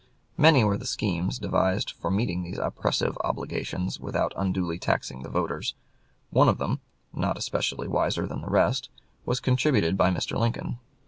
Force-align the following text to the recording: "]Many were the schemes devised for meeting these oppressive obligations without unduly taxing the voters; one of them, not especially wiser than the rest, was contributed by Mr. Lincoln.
"]Many 0.35 0.63
were 0.63 0.79
the 0.79 0.87
schemes 0.87 1.37
devised 1.37 1.91
for 1.91 2.09
meeting 2.09 2.41
these 2.41 2.57
oppressive 2.57 3.15
obligations 3.23 3.99
without 3.99 4.33
unduly 4.35 4.79
taxing 4.79 5.21
the 5.21 5.29
voters; 5.29 5.75
one 6.31 6.49
of 6.49 6.57
them, 6.57 6.81
not 7.13 7.37
especially 7.37 7.87
wiser 7.87 8.25
than 8.25 8.41
the 8.41 8.49
rest, 8.49 8.89
was 9.27 9.39
contributed 9.39 9.97
by 9.97 10.09
Mr. 10.09 10.39
Lincoln. 10.39 10.79